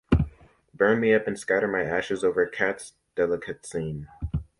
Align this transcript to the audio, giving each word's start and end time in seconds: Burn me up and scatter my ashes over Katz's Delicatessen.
Burn 0.73 0.99
me 0.99 1.13
up 1.13 1.27
and 1.27 1.37
scatter 1.37 1.67
my 1.67 1.83
ashes 1.83 2.23
over 2.23 2.47
Katz's 2.47 2.93
Delicatessen. 3.15 4.07